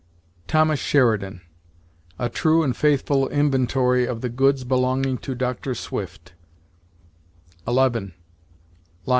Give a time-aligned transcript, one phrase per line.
[0.47, 1.41] Thomas Sheridan,
[2.17, 5.75] "A True and Faithful Inventory of the Goods belonging to Dr.
[5.75, 6.33] Swift,"
[7.69, 8.13] II.